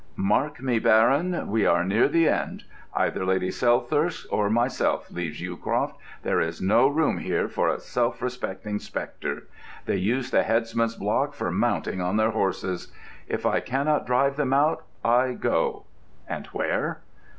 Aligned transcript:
"Mark 0.15 0.59
me, 0.63 0.79
Baron, 0.79 1.47
we 1.47 1.63
are 1.67 1.83
near 1.83 2.07
the 2.07 2.27
end. 2.27 2.63
Either 2.91 3.23
Lady 3.23 3.51
Silthirsk 3.51 4.25
or 4.31 4.49
myself 4.49 5.11
leaves 5.11 5.39
Yewcroft. 5.39 5.95
There 6.23 6.41
is 6.41 6.59
no 6.59 6.87
room 6.87 7.19
here 7.19 7.47
for 7.47 7.69
a 7.69 7.79
self 7.79 8.19
respecting 8.19 8.79
spectre. 8.79 9.43
They 9.85 9.97
use 9.97 10.31
the 10.31 10.41
headsman's 10.41 10.95
block 10.95 11.35
for 11.35 11.51
mounting 11.51 12.01
on 12.01 12.17
their 12.17 12.31
horses. 12.31 12.91
If 13.27 13.45
I 13.45 13.59
cannot 13.59 14.07
drive 14.07 14.37
them 14.37 14.53
out, 14.53 14.81
I 15.05 15.33
go,—and 15.33 16.47
where? 16.47 17.01